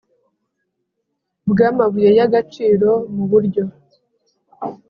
[1.49, 3.63] Bw amabuye y agaciro mu buryo